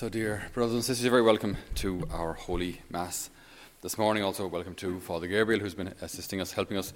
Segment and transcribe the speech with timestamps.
[0.00, 3.28] So, dear brothers and sisters, you're very welcome to our Holy Mass
[3.82, 4.22] this morning.
[4.22, 6.94] Also, welcome to Father Gabriel, who's been assisting us, helping us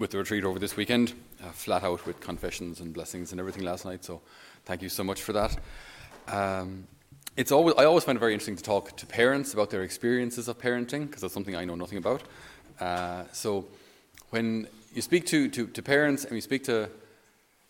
[0.00, 1.12] with the retreat over this weekend,
[1.44, 4.04] uh, flat out with confessions and blessings and everything last night.
[4.04, 4.20] So,
[4.64, 5.56] thank you so much for that.
[6.26, 6.88] Um,
[7.36, 10.48] it's always, I always find it very interesting to talk to parents about their experiences
[10.48, 12.24] of parenting, because that's something I know nothing about.
[12.80, 13.64] Uh, so,
[14.30, 16.90] when you speak to, to, to parents and you speak to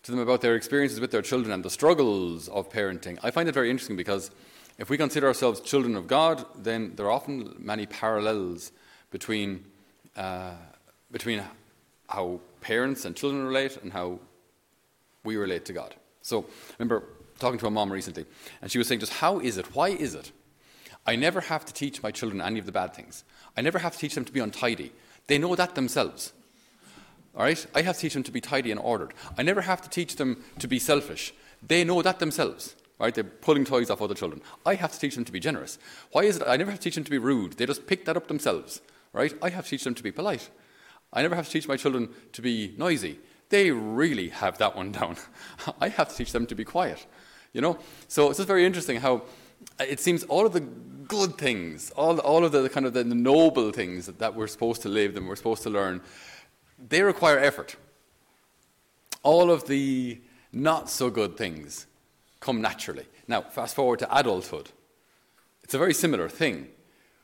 [0.04, 3.18] to them about their experiences with their children and the struggles of parenting.
[3.22, 4.30] I find it very interesting because
[4.78, 8.72] if we consider ourselves children of God, then there are often many parallels
[9.10, 9.64] between,
[10.16, 10.52] uh,
[11.12, 11.42] between
[12.08, 14.18] how parents and children relate and how
[15.22, 15.94] we relate to God.
[16.22, 17.04] So, I remember
[17.38, 18.26] talking to a mom recently,
[18.62, 19.74] and she was saying, just how is it?
[19.74, 20.32] Why is it?
[21.06, 23.24] I never have to teach my children any of the bad things.
[23.56, 24.92] I never have to teach them to be untidy.
[25.26, 26.32] They know that themselves.
[27.36, 27.64] All right?
[27.74, 29.12] I have to teach them to be tidy and ordered.
[29.36, 31.34] I never have to teach them to be selfish.
[31.66, 32.74] They know that themselves.
[32.98, 33.14] Right?
[33.14, 34.40] They're pulling toys off other children.
[34.64, 35.78] I have to teach them to be generous.
[36.12, 37.54] Why is it I never have to teach them to be rude?
[37.54, 38.80] They just pick that up themselves.
[39.12, 39.34] Right?
[39.42, 40.48] I have to teach them to be polite.
[41.12, 43.18] I never have to teach my children to be noisy.
[43.48, 45.16] They really have that one down.
[45.80, 47.04] I have to teach them to be quiet.
[47.52, 47.78] You know?
[48.08, 49.22] So it's just very interesting how
[49.80, 53.70] it seems all of the good things, all, all of the kind of the noble
[53.72, 56.00] things that, that we're supposed to live and we're supposed to learn,
[56.88, 57.76] they require effort.
[59.22, 60.20] All of the
[60.52, 61.86] not so good things
[62.44, 63.06] come naturally.
[63.26, 64.70] Now, fast forward to adulthood.
[65.62, 66.68] It's a very similar thing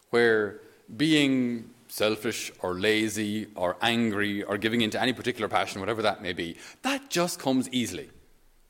[0.08, 0.60] where
[0.96, 6.32] being selfish or lazy or angry or giving into any particular passion, whatever that may
[6.32, 8.08] be, that just comes easily.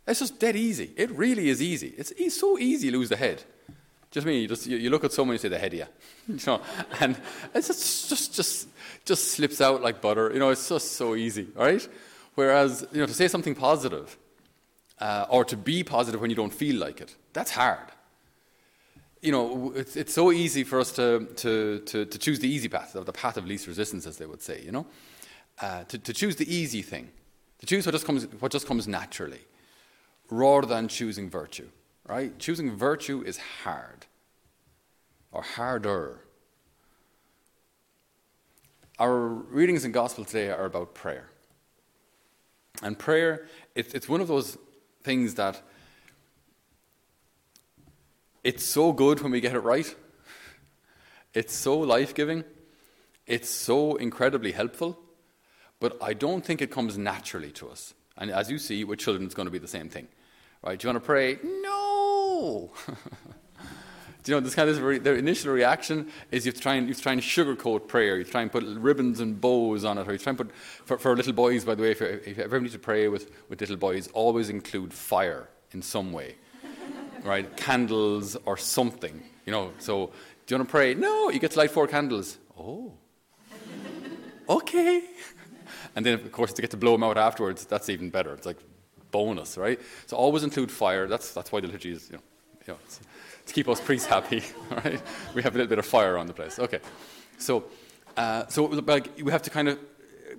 [0.08, 0.90] It's just dead easy.
[0.96, 1.94] It really is easy.
[1.96, 3.44] It's, it's so easy to lose the head.
[4.10, 5.86] Just me, you, just, you, look at someone and say the head, yeah.
[6.28, 6.60] you know,
[6.98, 7.16] and
[7.54, 8.68] it just, just, just
[9.04, 10.30] just slips out like butter.
[10.32, 11.86] You know, it's just so easy, right?
[12.34, 14.16] Whereas, you know, to say something positive
[15.00, 17.88] uh, or to be positive when you don't feel like it, that's hard.
[19.22, 22.68] You know, it's, it's so easy for us to, to, to, to choose the easy
[22.68, 24.86] path, the path of least resistance, as they would say, you know?
[25.60, 27.10] Uh, to, to choose the easy thing,
[27.58, 29.40] to choose what just, comes, what just comes naturally,
[30.30, 31.68] rather than choosing virtue,
[32.08, 32.38] right?
[32.38, 34.06] Choosing virtue is hard,
[35.32, 36.20] or harder.
[38.98, 41.30] Our readings in Gospel today are about prayer.
[42.82, 44.56] And prayer, it's, it's one of those
[45.02, 45.62] things that
[48.42, 49.94] it's so good when we get it right.
[51.34, 52.44] It's so life giving.
[53.26, 54.98] It's so incredibly helpful.
[55.78, 57.94] But I don't think it comes naturally to us.
[58.16, 60.08] And as you see, with children, it's going to be the same thing.
[60.62, 60.78] Right?
[60.78, 61.38] Do you want to pray?
[61.42, 62.72] No!
[64.26, 67.12] You know this kind of re- the initial reaction is you try and you try
[67.12, 68.18] and sugarcoat prayer.
[68.18, 70.54] You try and put ribbons and bows on it, or you try and put
[70.84, 71.64] for, for little boys.
[71.64, 74.50] By the way, if, if you ever need to pray with, with little boys, always
[74.50, 76.36] include fire in some way,
[77.24, 77.56] right?
[77.56, 79.22] Candles or something.
[79.46, 79.72] You know.
[79.78, 80.12] So
[80.46, 80.94] do you want to pray?
[80.94, 82.36] No, you get to light four candles.
[82.58, 82.92] Oh,
[84.48, 85.02] okay.
[85.96, 88.34] And then of course to get to blow them out afterwards, that's even better.
[88.34, 88.58] It's like
[89.10, 89.80] bonus, right?
[90.06, 91.06] So always include fire.
[91.08, 92.22] That's that's why the liturgy is you know.
[93.46, 95.00] To keep us priests happy, right?
[95.34, 96.58] We have a little bit of fire on the place.
[96.58, 96.80] Okay.
[97.38, 97.64] So,
[98.16, 99.78] uh, so like, we have to kind of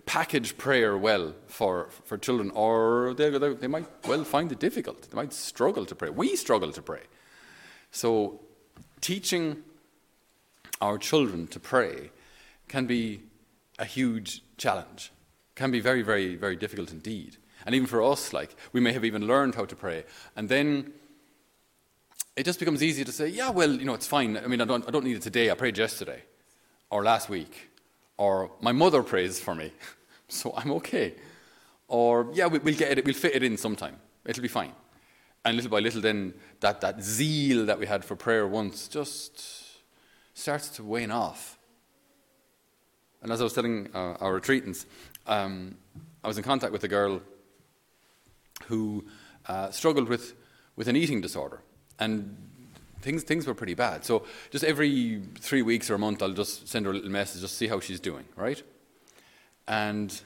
[0.05, 5.09] package prayer well for, for children, or they, they, they might well find it difficult.
[5.09, 6.09] They might struggle to pray.
[6.09, 7.01] We struggle to pray.
[7.91, 8.39] So,
[9.01, 9.63] teaching
[10.79, 12.11] our children to pray
[12.67, 13.21] can be
[13.77, 15.11] a huge challenge,
[15.55, 17.37] can be very, very, very difficult indeed.
[17.65, 20.05] And even for us, like, we may have even learned how to pray,
[20.35, 20.93] and then
[22.35, 24.37] it just becomes easy to say, yeah, well, you know, it's fine.
[24.37, 25.51] I mean, I don't, I don't need it today.
[25.51, 26.23] I prayed yesterday
[26.89, 27.69] or last week.
[28.17, 29.71] Or my mother prays for me,
[30.27, 31.15] so I'm okay.
[31.87, 33.97] Or, yeah, we, will get it, we'll fit it in sometime.
[34.25, 34.73] It'll be fine.
[35.43, 39.43] And little by little, then that, that zeal that we had for prayer once just
[40.33, 41.57] starts to wane off.
[43.21, 44.85] And as I was telling uh, our retreatants,
[45.27, 45.75] um,
[46.23, 47.21] I was in contact with a girl
[48.65, 49.05] who
[49.47, 50.35] uh, struggled with,
[50.75, 51.61] with an eating disorder
[52.01, 52.35] and
[52.99, 54.03] things things were pretty bad.
[54.03, 57.41] So just every three weeks or a month, I'll just send her a little message,
[57.41, 58.61] just see how she's doing, right?
[59.67, 60.19] And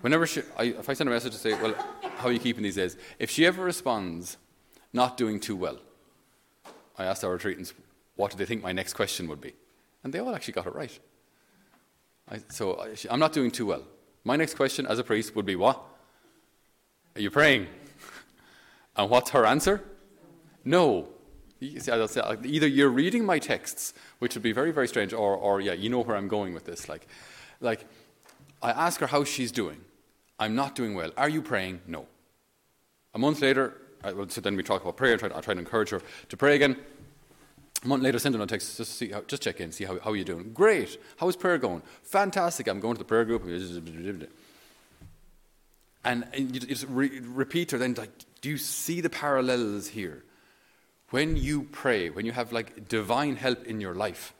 [0.00, 1.74] whenever she, I, if I send a message to say, "Well,
[2.16, 4.38] how are you keeping these days?" If she ever responds,
[4.92, 5.78] "Not doing too well,"
[6.98, 7.74] I asked our retreatants,
[8.16, 9.52] "What do they think my next question would be?"
[10.02, 10.98] And they all actually got it right.
[12.30, 13.82] I, so I, I'm not doing too well.
[14.24, 15.82] My next question as a priest would be, "What?
[17.14, 17.66] Are you praying?"
[18.96, 19.84] and what's her answer?
[20.64, 21.08] No.
[21.60, 25.88] Either you're reading my texts, which would be very, very strange, or, or yeah, you
[25.88, 26.88] know where I'm going with this.
[26.88, 27.06] Like,
[27.60, 27.86] like,
[28.62, 29.80] I ask her how she's doing.
[30.38, 31.10] I'm not doing well.
[31.16, 31.80] Are you praying?
[31.86, 32.06] No.
[33.14, 33.74] A month later,
[34.28, 35.14] so then we talk about prayer.
[35.14, 36.76] I try, I try to encourage her to pray again.
[37.84, 39.98] A month later, send her a text just see how, just check in, see how
[40.00, 40.52] how you doing.
[40.52, 40.98] Great.
[41.18, 41.82] How is prayer going?
[42.02, 42.66] Fantastic.
[42.66, 43.44] I'm going to the prayer group.
[46.04, 48.10] And, and you just re- repeat her then like,
[48.40, 50.24] do you see the parallels here?
[51.14, 54.34] When you pray, when you have like divine help in your life,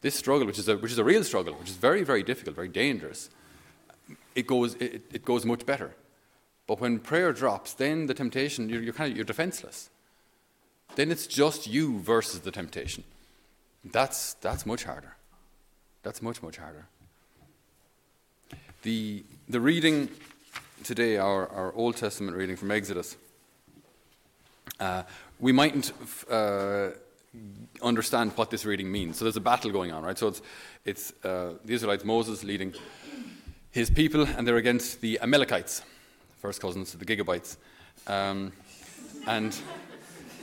[0.00, 2.56] this struggle, which is a, which is a real struggle, which is very, very difficult,
[2.56, 3.28] very dangerous,
[4.34, 5.94] it goes, it, it goes much better.
[6.66, 9.90] But when prayer drops, then the temptation, you're, you're kind of you're defenseless.
[10.94, 13.04] Then it's just you versus the temptation.
[13.84, 15.14] That's, that's much harder.
[16.04, 16.86] That's much, much harder.
[18.80, 20.08] The, the reading
[20.84, 23.18] today, our, our Old Testament reading from Exodus,
[24.80, 25.02] uh,
[25.40, 25.92] we mightn't
[26.30, 26.90] uh,
[27.82, 29.18] understand what this reading means.
[29.18, 30.18] So there's a battle going on, right?
[30.18, 30.42] So it's,
[30.84, 32.74] it's uh, the Israelites, Moses leading
[33.70, 35.82] his people, and they're against the Amalekites,
[36.38, 37.56] first cousins to the Gigabytes.
[38.06, 38.52] Um,
[39.26, 39.56] and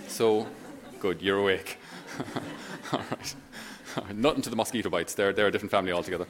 [0.08, 0.48] so,
[1.00, 1.78] good, you're awake.
[2.94, 3.36] All right.
[4.14, 6.28] Nothing to the mosquito bites, they're, they're a different family altogether.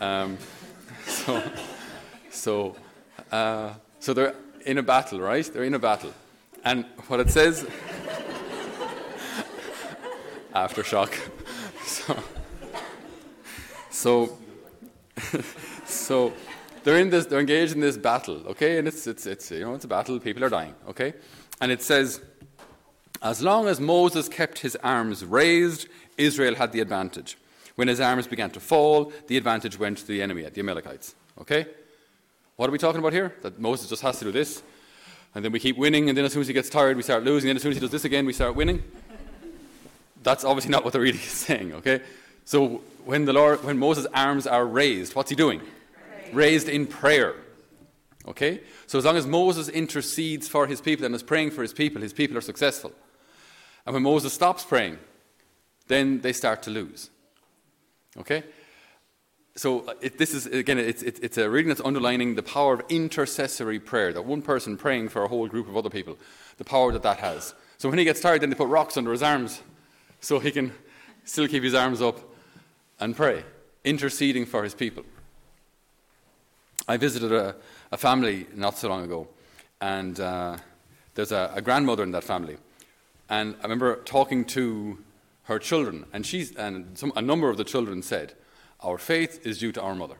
[0.00, 0.38] Um,
[1.06, 1.42] so,
[2.30, 2.76] so,
[3.30, 4.34] uh, so they're
[4.64, 5.44] in a battle, right?
[5.44, 6.12] They're in a battle.
[6.64, 7.66] And what it says,
[10.54, 11.14] aftershock.
[11.82, 12.22] So,
[13.90, 14.38] so,
[15.86, 16.32] so
[16.84, 18.78] they're in this, they're engaged in this battle, okay?
[18.78, 21.14] And it's, it's, it's, you know, it's a battle, people are dying, okay?
[21.60, 22.20] And it says,
[23.22, 27.36] as long as Moses kept his arms raised, Israel had the advantage.
[27.76, 31.66] When his arms began to fall, the advantage went to the enemy, the Amalekites, okay?
[32.56, 33.34] What are we talking about here?
[33.42, 34.62] That Moses just has to do this,
[35.34, 37.24] and then we keep winning, and then as soon as he gets tired, we start
[37.24, 38.82] losing, and as soon as he does this again, we start winning.
[40.22, 42.02] That's obviously not what the reading is saying, okay?
[42.44, 45.60] So when the Lord, when Moses' arms are raised, what's he doing?
[46.32, 47.34] Raised in prayer.
[48.26, 48.60] Okay?
[48.86, 52.02] So as long as Moses intercedes for his people and is praying for his people,
[52.02, 52.92] his people are successful.
[53.86, 54.98] And when Moses stops praying,
[55.88, 57.10] then they start to lose.
[58.18, 58.44] Okay?
[59.56, 62.74] So uh, it, this is, again, it's, it, it's a reading that's underlining the power
[62.74, 66.16] of intercessory prayer, that one person praying for a whole group of other people,
[66.58, 67.54] the power that that has.
[67.78, 69.62] So when he gets tired, then they put rocks under his arms
[70.20, 70.72] so he can
[71.24, 72.20] still keep his arms up
[73.00, 73.44] and pray,
[73.84, 75.04] interceding for his people.
[76.86, 77.56] I visited a,
[77.92, 79.28] a family not so long ago,
[79.80, 80.56] and uh,
[81.14, 82.56] there's a, a, grandmother in that family.
[83.28, 84.98] And I remember talking to
[85.44, 88.34] her children, and, she's, and some, a number of the children said,
[88.82, 90.16] Our faith is due to our mother.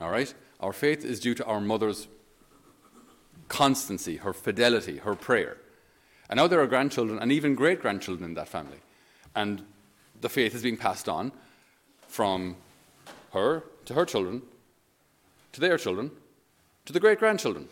[0.00, 0.32] All right?
[0.60, 2.08] Our faith is due to our mother's
[3.48, 5.56] constancy, her fidelity, her prayer.
[6.28, 8.78] And now there are grandchildren and even great grandchildren in that family.
[9.34, 9.62] And
[10.20, 11.32] the faith is being passed on
[12.06, 12.56] from
[13.32, 14.42] her to her children,
[15.52, 16.10] to their children,
[16.84, 17.68] to the great grandchildren.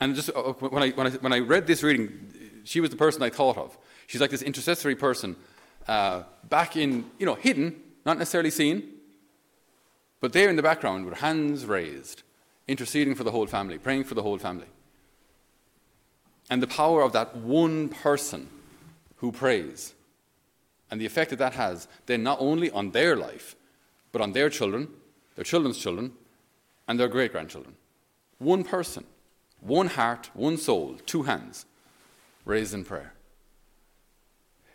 [0.00, 2.96] And just uh, when I, when, I, when I read this reading, she was the
[2.96, 3.76] person I thought of.
[4.06, 5.36] She's like this intercessory person,
[5.88, 8.94] uh, back in, you know, hidden, not necessarily seen,
[10.20, 12.22] but there in the background with hands raised,
[12.68, 14.68] interceding for the whole family, praying for the whole family.
[16.48, 18.48] And the power of that one person
[19.16, 19.92] who prays
[20.90, 23.56] and the effect that that has then not only on their life,
[24.12, 24.88] but on their children,
[25.34, 26.12] their children's children,
[26.86, 27.74] and their great grandchildren.
[28.38, 29.04] One person,
[29.60, 31.66] one heart, one soul, two hands
[32.44, 33.14] raised in prayer.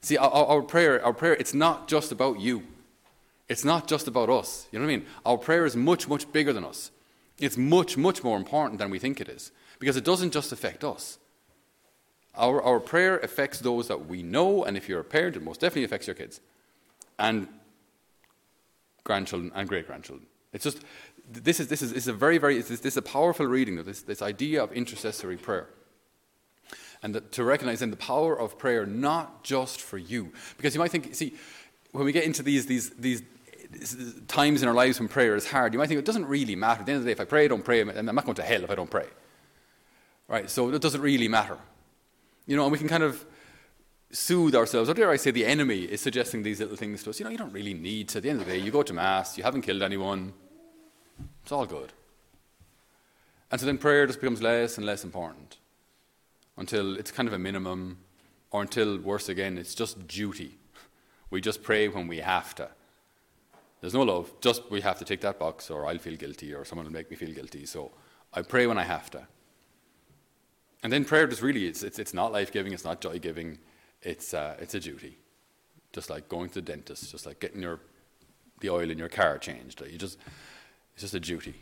[0.02, 2.64] See, our, our, prayer, our prayer, it's not just about you.
[3.52, 4.66] It's not just about us.
[4.72, 5.06] You know what I mean?
[5.26, 6.90] Our prayer is much, much bigger than us.
[7.38, 9.52] It's much, much more important than we think it is.
[9.78, 11.20] Because it doesn't just affect us.
[12.34, 15.60] Our, our prayer affects those that we know, and if you're a parent, it most
[15.60, 16.40] definitely affects your kids
[17.20, 17.50] and
[19.04, 20.28] grandchildren and great grandchildren.
[20.54, 20.80] It's just,
[21.30, 23.78] this is, this is, this is a very, very, this, this is a powerful reading
[23.80, 25.68] of this, this idea of intercessory prayer.
[27.04, 30.32] And to recognize then the power of prayer, not just for you.
[30.56, 31.34] Because you might think, see,
[31.92, 33.22] when we get into these, these, these
[34.28, 36.82] times in our lives when prayer is hard, you might think it doesn't really matter.
[36.82, 38.36] At the end of the day, if I pray, I don't pray, I'm not going
[38.36, 39.08] to hell if I don't pray.
[40.28, 40.50] Right?
[40.50, 41.58] So it doesn't really matter.
[42.46, 43.26] You know, and we can kind of
[44.12, 44.90] soothe ourselves.
[44.90, 47.20] Or dare I say, the enemy is suggesting these little things to us.
[47.20, 48.18] You know, you don't really need to.
[48.20, 50.34] At the end of the day, you go to Mass, you haven't killed anyone,
[51.44, 51.94] it's all good.
[53.52, 55.58] And so then prayer just becomes less and less important
[56.58, 57.98] until it's kind of a minimum,
[58.52, 60.58] or until, worse again, it's just duty.
[61.30, 62.70] We just pray when we have to.
[63.82, 66.64] There's no love, just we have to tick that box, or I'll feel guilty, or
[66.64, 67.66] someone will make me feel guilty.
[67.66, 67.92] So
[68.32, 69.28] I pray when I have to.
[70.84, 73.58] And then prayer just really, it's, it's, it's not life giving, it's not joy giving,
[74.02, 75.18] it's, uh, it's a duty.
[75.94, 77.80] Just like going to the dentist, just like getting your,
[78.62, 79.82] the oil in your car changed.
[79.82, 80.18] You just,
[80.94, 81.56] it's just a duty.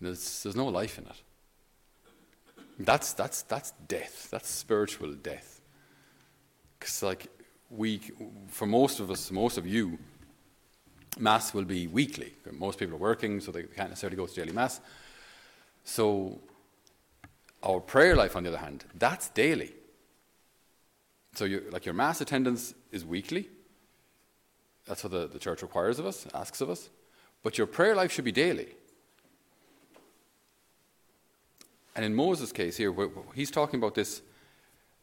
[0.00, 1.22] There's, there's no life in it.
[2.78, 4.28] That's, that's, that's death.
[4.30, 5.60] That's spiritual death.
[6.78, 7.28] Because, like,
[7.70, 8.00] we,
[8.48, 9.98] for most of us, most of you,
[11.18, 12.32] Mass will be weekly.
[12.50, 14.80] Most people are working, so they can't necessarily go to daily Mass.
[15.84, 16.40] So,
[17.62, 19.72] our prayer life, on the other hand, that's daily.
[21.34, 23.48] So, you, like your Mass attendance is weekly.
[24.86, 26.90] That's what the, the church requires of us, asks of us.
[27.42, 28.68] But your prayer life should be daily.
[31.94, 32.94] And in Moses' case here,
[33.34, 34.22] he's talking about this,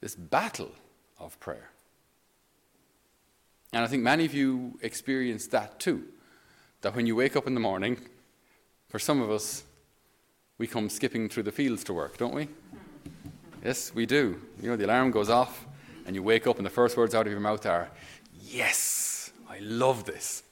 [0.01, 0.71] this battle
[1.19, 1.69] of prayer.
[3.71, 6.05] And I think many of you experience that too.
[6.81, 7.97] That when you wake up in the morning,
[8.87, 9.63] for some of us,
[10.57, 12.47] we come skipping through the fields to work, don't we?
[13.63, 14.41] Yes, we do.
[14.61, 15.65] You know, the alarm goes off,
[16.05, 17.89] and you wake up, and the first words out of your mouth are,
[18.41, 20.43] Yes, I love this.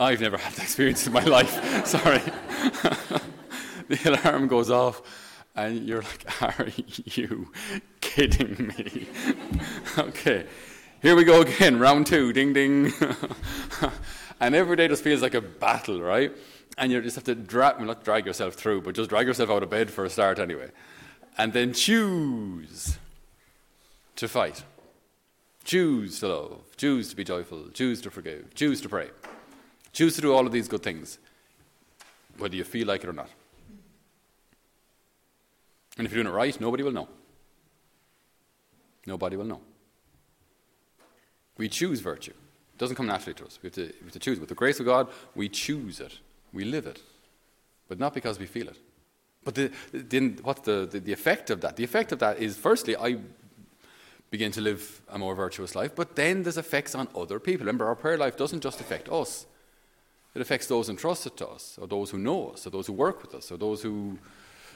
[0.00, 1.86] I've never had that experience in my life.
[1.86, 2.18] Sorry.
[3.88, 5.02] the alarm goes off,
[5.54, 6.68] and you're like, Are
[7.04, 7.52] you
[8.00, 9.06] kidding me?
[9.98, 10.46] okay.
[11.02, 12.92] Here we go again, round two, ding ding.
[14.40, 16.32] and every day just feels like a battle, right?
[16.78, 19.50] And you just have to drag, well, not drag yourself through, but just drag yourself
[19.50, 20.70] out of bed for a start anyway.
[21.36, 22.98] And then choose
[24.14, 24.62] to fight.
[25.64, 26.76] Choose to love.
[26.76, 27.70] Choose to be joyful.
[27.74, 28.54] Choose to forgive.
[28.54, 29.10] Choose to pray.
[29.92, 31.18] Choose to do all of these good things,
[32.38, 33.28] whether you feel like it or not.
[35.98, 37.08] And if you're doing it right, nobody will know.
[39.04, 39.60] Nobody will know.
[41.62, 42.32] We choose virtue.
[42.32, 43.60] It doesn't come naturally to us.
[43.62, 44.38] We have to, we have to choose.
[44.38, 44.40] It.
[44.40, 46.18] With the grace of God, we choose it.
[46.52, 47.00] We live it.
[47.86, 48.78] But not because we feel it.
[49.44, 51.76] But the, the, what's the, the, the effect of that?
[51.76, 53.18] The effect of that is, firstly, I
[54.32, 57.64] begin to live a more virtuous life, but then there's effects on other people.
[57.64, 59.46] Remember, our prayer life doesn't just affect us,
[60.34, 63.22] it affects those entrusted to us, or those who know us, or those who work
[63.22, 64.18] with us, or those who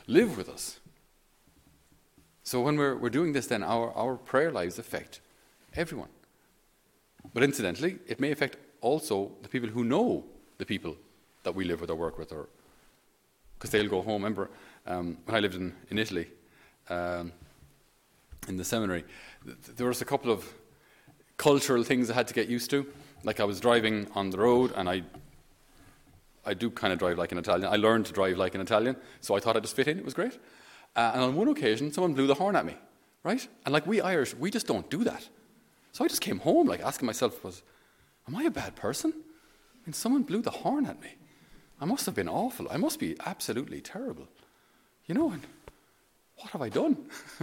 [0.06, 0.78] live with us.
[2.44, 5.20] So when we're, we're doing this, then our, our prayer lives affect
[5.74, 6.10] everyone.
[7.34, 10.24] But incidentally, it may affect also the people who know
[10.58, 10.96] the people
[11.42, 12.48] that we live with or work with, or
[13.58, 14.22] because they'll go home.
[14.22, 14.50] Remember,
[14.86, 16.28] um, when I lived in, in Italy,
[16.88, 17.32] um,
[18.48, 19.04] in the seminary,
[19.44, 20.52] th- there was a couple of
[21.36, 22.86] cultural things I had to get used to.
[23.24, 25.02] Like I was driving on the road, and I,
[26.44, 27.68] I do kind of drive like an Italian.
[27.72, 29.98] I learned to drive like an Italian, so I thought I'd just fit in.
[29.98, 30.38] It was great.
[30.94, 32.76] Uh, and on one occasion, someone blew the horn at me,
[33.22, 33.46] right?
[33.64, 35.28] And like we Irish, we just don't do that.
[35.96, 37.62] So I just came home, like asking myself, was,
[38.28, 39.14] am I a bad person?
[39.16, 41.14] I mean, someone blew the horn at me.
[41.80, 42.66] I must have been awful.
[42.70, 44.28] I must be absolutely terrible.
[45.06, 45.40] You know, and
[46.36, 46.98] what have I done?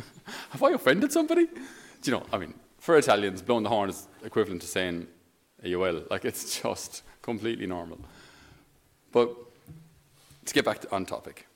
[0.52, 1.48] have I offended somebody?
[1.48, 1.52] Do
[2.04, 5.08] you know, I mean, for Italians, blowing the horn is equivalent to saying
[5.66, 6.08] AOL.
[6.12, 7.98] Like, it's just completely normal.
[9.12, 9.36] But
[10.46, 11.48] to get back to, on topic,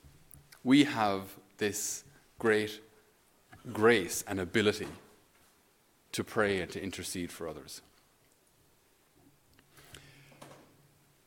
[0.63, 1.21] we have
[1.59, 2.05] this
[2.39, 2.81] great
[3.71, 4.87] grace and ability
[6.11, 7.81] to pray and to intercede for others.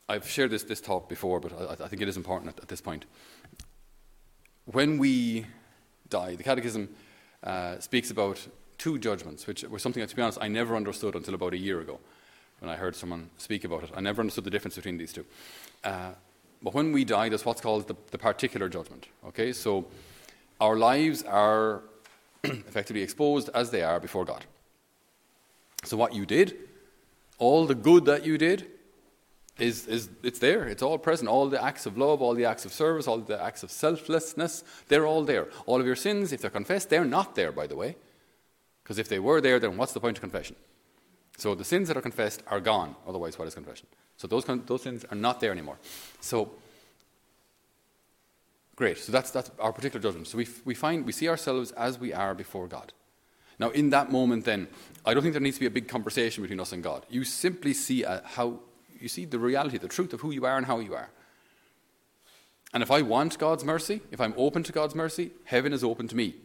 [0.09, 2.69] I've shared this, this thought before, but I, I think it is important at, at,
[2.69, 3.05] this point.
[4.65, 5.47] When we
[6.09, 6.89] die, the Catechism
[7.45, 8.45] uh, speaks about
[8.77, 11.59] two judgments, which were something that, to be honest, I never understood until about a
[11.59, 12.01] year ago
[12.59, 13.91] when I heard someone speak about it.
[13.95, 15.25] I never understood the difference between these two.
[15.85, 16.11] Uh,
[16.63, 19.07] but when we die, there's what's called the, the particular judgment.
[19.29, 19.87] Okay, so
[20.61, 21.83] our lives are
[22.45, 24.45] effectively exposed as they are before God.
[25.85, 26.57] So what you did,
[27.39, 28.67] all the good that you did,
[29.59, 30.67] is, is it's there.
[30.67, 31.29] It's all present.
[31.29, 34.65] All the acts of love, all the acts of service, all the acts of selflessness,
[34.89, 35.49] they're all there.
[35.67, 37.97] All of your sins, if they're confessed, they're not there, by the way.
[38.83, 40.57] Because if they were there, then what's the point of confession?
[41.37, 42.97] So the sins that are confessed are gone.
[43.07, 43.87] Otherwise, what is confession?
[44.17, 45.79] So those, those sins are not there anymore.
[46.21, 46.51] So,
[48.77, 48.99] great.
[48.99, 50.27] So that's, that's our particular judgment.
[50.27, 52.93] So we, we find, we see ourselves as we are before God.
[53.61, 54.69] Now, in that moment, then,
[55.05, 57.05] I don't think there needs to be a big conversation between us and God.
[57.11, 58.61] You simply see uh, how
[58.99, 61.11] you see the reality, the truth of who you are and how you are.
[62.73, 66.09] And if I want God's mercy, if I'm open to God's mercy, heaven is open
[66.09, 66.37] to me.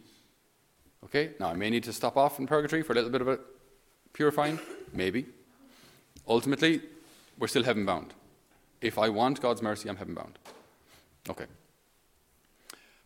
[1.04, 1.30] Okay?
[1.40, 3.38] Now, I may need to stop off in purgatory for a little bit of a
[4.12, 4.58] purifying,
[4.92, 5.24] maybe.
[6.28, 6.82] Ultimately,
[7.38, 8.12] we're still heaven bound.
[8.82, 10.38] If I want God's mercy, I'm heaven bound.
[11.30, 11.46] Okay.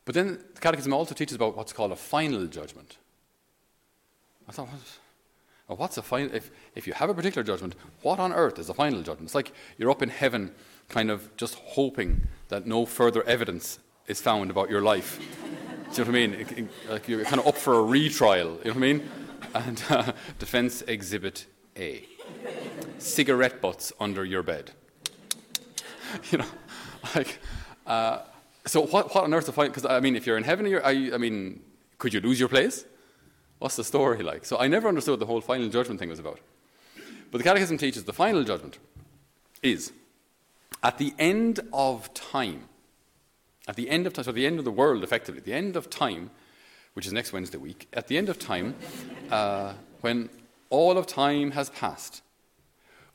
[0.05, 2.97] But then the Catechism also teaches about what's called a final judgment.
[4.51, 4.69] I thought,
[5.69, 6.35] well, what's a final?
[6.35, 9.29] If, if you have a particular judgment, what on earth is a final judgment?
[9.29, 10.51] It's like you're up in heaven,
[10.89, 13.79] kind of just hoping that no further evidence
[14.09, 15.21] is found about your life.
[15.21, 16.35] Do you know what I mean?
[16.35, 18.59] It, it, like you're kind of up for a retrial.
[18.65, 19.11] You know what I mean?
[19.55, 22.05] And uh, defense exhibit A
[22.99, 24.73] cigarette butts under your bed.
[26.33, 26.47] you know,
[27.15, 27.39] like,
[27.87, 28.19] uh,
[28.67, 29.71] So what, what on earth the final?
[29.71, 31.61] Because I mean, if you're in heaven, you're, I, I mean,
[31.99, 32.85] could you lose your place?
[33.61, 34.47] What's the story like?
[34.47, 36.41] So I never understood what the whole final judgment thing was about.
[37.31, 38.79] But the Catechism teaches the final judgment
[39.63, 39.93] is
[40.83, 42.65] at the end of time,
[43.69, 45.91] at the end of time, so the end of the world, effectively, the end of
[45.91, 46.31] time,
[46.95, 48.75] which is next Wednesday week, at the end of time,
[49.31, 50.31] uh, when
[50.71, 52.23] all of time has passed,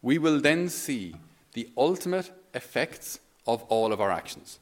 [0.03, 1.15] we will then see
[1.53, 4.59] the ultimate effects of all of our actions.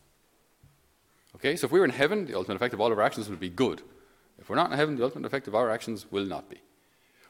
[1.36, 3.28] Okay, so if we were in heaven, the ultimate effect of all of our actions
[3.28, 3.82] would be good.
[4.40, 6.58] If we're not in heaven, the ultimate effect of our actions will not be.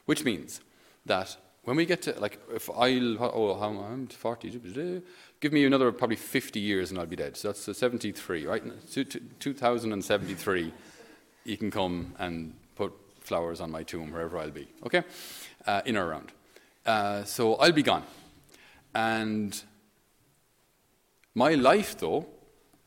[0.06, 0.60] Which means
[1.06, 5.02] that when we get to, like, if I'll, oh, I'm 40,
[5.40, 7.36] give me another probably 50 years and I'll be dead.
[7.36, 8.62] So that's 73, right?
[9.40, 10.72] 2073,
[11.44, 15.04] you can come and put flowers on my tomb, wherever I'll be, okay?
[15.66, 16.32] Uh, in or around.
[16.84, 18.04] Uh, so I'll be gone.
[18.94, 19.60] And
[21.34, 22.26] my life, though,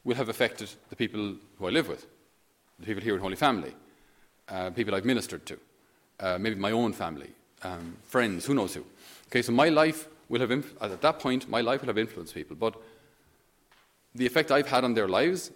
[0.04, 2.06] will have affected the people who I live with,
[2.80, 3.74] the people here in Holy Family,
[4.50, 5.60] uh, people I've ministered to,
[6.20, 7.30] uh, maybe my own family,
[7.64, 8.86] um, friends, who knows who.
[9.28, 12.34] Okay, so my life will have, inf- at that point, my life will have influenced
[12.34, 12.76] people, but
[14.16, 15.52] the effect I've had on their lives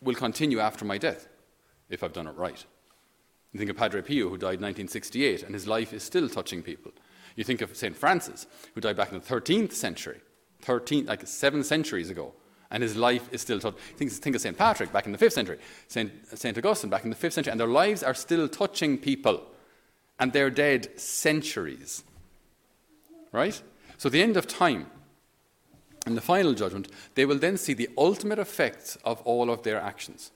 [0.00, 1.28] will continue after my death,
[1.88, 2.64] if I've done it right.
[3.52, 6.62] You think of Padre Pio, who died in 1968, and his life is still touching
[6.62, 6.92] people.
[7.36, 7.96] You think of St.
[7.96, 10.20] Francis, who died back in the 13th century,
[10.62, 12.32] 13, like seven centuries ago,
[12.70, 13.80] and his life is still touching.
[13.96, 14.56] Think, think of St.
[14.56, 15.58] Patrick back in the 5th century,
[15.88, 16.10] St.
[16.38, 16.56] St.
[16.56, 19.42] Augustine back in the 5th century, and their lives are still touching people,
[20.18, 22.04] and they're dead centuries.
[23.32, 23.60] Right?
[23.98, 24.86] So, the end of time,
[26.06, 29.80] and the final judgment, they will then see the ultimate effects of all of their
[29.80, 30.30] actions.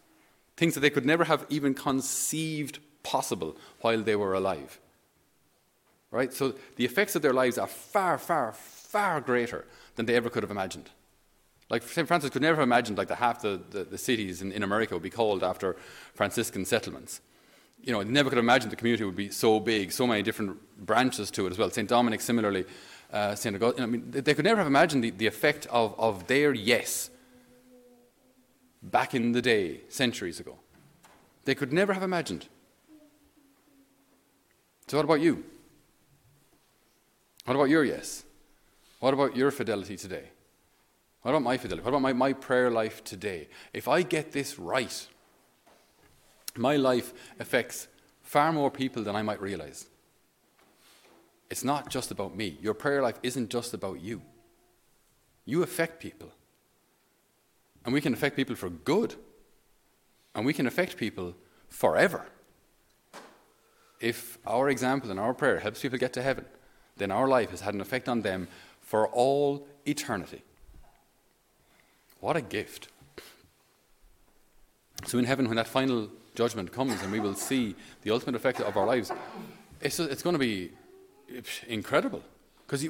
[0.56, 4.78] Things that they could never have even conceived possible while they were alive.
[6.10, 6.32] Right?
[6.32, 9.64] So the effects of their lives are far, far, far greater
[9.96, 10.90] than they ever could have imagined.
[11.70, 12.06] Like St.
[12.06, 14.94] Francis could never have imagined like the half the, the, the cities in, in America
[14.94, 15.76] would be called after
[16.14, 17.20] Franciscan settlements.
[17.82, 20.58] You know, never could have imagined the community would be so big, so many different
[20.84, 21.70] branches to it as well.
[21.70, 21.88] St.
[21.88, 22.64] Dominic, similarly,
[23.12, 23.54] uh, St.
[23.54, 23.82] Augustine.
[23.82, 27.10] I mean, they could never have imagined the, the effect of, of their yes
[28.82, 30.58] back in the day, centuries ago.
[31.44, 32.46] They could never have imagined.
[34.86, 35.44] So, what about you?
[37.44, 38.24] What about your yes?
[39.00, 40.30] What about your fidelity today?
[41.24, 41.82] What about my fidelity?
[41.82, 43.48] What about my, my prayer life today?
[43.72, 45.08] If I get this right,
[46.54, 47.88] my life affects
[48.20, 49.86] far more people than I might realize.
[51.48, 52.58] It's not just about me.
[52.60, 54.20] Your prayer life isn't just about you.
[55.46, 56.30] You affect people.
[57.86, 59.14] And we can affect people for good.
[60.34, 61.34] And we can affect people
[61.70, 62.26] forever.
[63.98, 66.44] If our example and our prayer helps people get to heaven,
[66.98, 68.46] then our life has had an effect on them
[68.82, 70.42] for all eternity.
[72.24, 72.88] What a gift.
[75.04, 78.62] So, in heaven, when that final judgment comes and we will see the ultimate effect
[78.62, 79.12] of our lives,
[79.82, 80.70] it's, it's going to be
[81.68, 82.22] incredible.
[82.66, 82.88] Because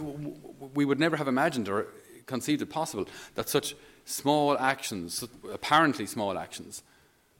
[0.72, 1.88] we would never have imagined or
[2.26, 6.84] conceived it possible that such small actions, apparently small actions,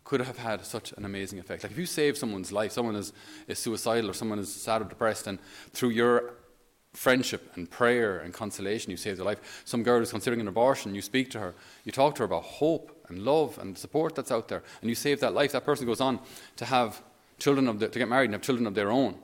[0.03, 1.63] could have had such an amazing effect.
[1.63, 3.13] Like if you save someone's life, someone is,
[3.47, 5.39] is suicidal or someone is sad or depressed, and
[5.73, 6.35] through your
[6.95, 9.63] friendship and prayer and consolation, you save their life.
[9.65, 11.55] Some girl is considering an abortion, you speak to her,
[11.85, 14.95] you talk to her about hope and love and support that's out there, and you
[14.95, 15.53] save that life.
[15.53, 16.21] That person goes on
[16.57, 17.03] to have
[17.39, 19.19] children of the, to get married and have children of their own.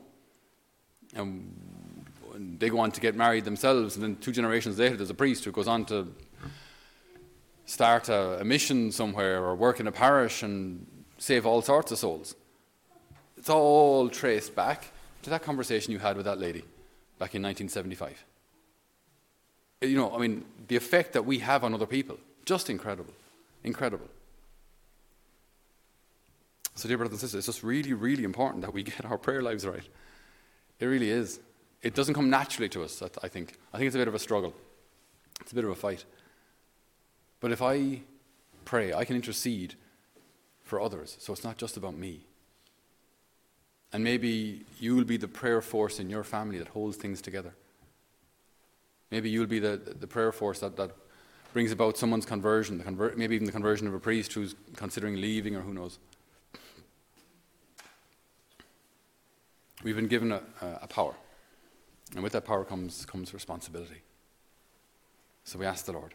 [1.14, 2.06] And
[2.58, 5.44] they go on to get married themselves, and then two generations later, there's a priest
[5.44, 6.12] who goes on to
[7.66, 10.86] start a, a mission somewhere or work in a parish and
[11.18, 12.34] save all sorts of souls.
[13.36, 16.64] It's all traced back to that conversation you had with that lady
[17.20, 18.24] back in 1975.
[19.82, 23.12] You know, I mean, the effect that we have on other people, just incredible.
[23.62, 24.08] Incredible.
[26.74, 29.42] So, dear brothers and sisters, it's just really, really important that we get our prayer
[29.42, 29.86] lives right.
[30.80, 31.40] It really is.
[31.82, 33.58] It doesn't come naturally to us, I think.
[33.74, 34.54] I think it's a bit of a struggle,
[35.42, 36.06] it's a bit of a fight.
[37.40, 38.00] But if I
[38.64, 39.74] pray, I can intercede
[40.62, 42.26] for others, so it's not just about me.
[43.92, 47.54] And maybe you will be the prayer force in your family that holds things together.
[49.10, 50.92] Maybe you'll be the, the prayer force that, that
[51.52, 55.56] brings about someone's conversion, conver- maybe even the conversion of a priest who's considering leaving
[55.56, 55.98] or who knows.
[59.82, 61.14] We've been given a, a power.
[62.14, 64.02] And with that power comes, comes responsibility.
[65.44, 66.14] So we ask the Lord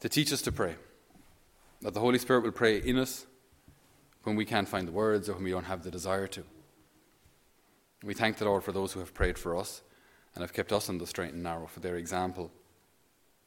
[0.00, 0.76] to teach us to pray,
[1.82, 3.26] that the Holy Spirit will pray in us
[4.22, 6.44] when we can't find the words or when we don't have the desire to.
[8.02, 9.82] We thank the Lord for those who have prayed for us
[10.34, 12.50] and have kept us on the straight and narrow, for their example,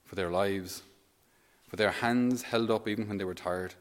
[0.05, 0.83] for their lives,
[1.67, 3.73] for their hands held up even when they were tired.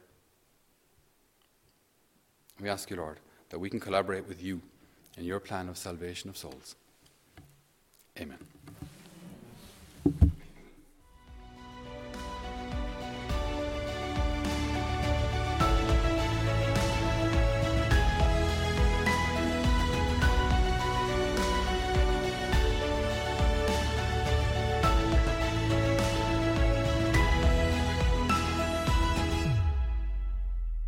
[2.59, 4.61] We ask you, Lord, that we can collaborate with you
[5.17, 6.75] in your plan of salvation of souls.
[8.19, 8.39] Amen.